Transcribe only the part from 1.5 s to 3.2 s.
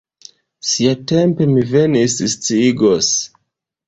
mi vin sciigos.